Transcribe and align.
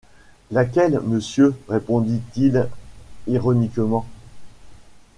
Laquelle, 0.49 0.99
monsieur? 1.01 1.53
répondit-il 1.69 2.67
ironiquement. 3.27 4.07